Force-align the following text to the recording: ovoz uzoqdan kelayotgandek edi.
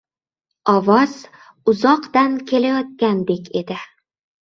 ovoz 0.73 1.13
uzoqdan 1.73 2.43
kelayotgandek 2.53 3.57
edi. 3.65 3.83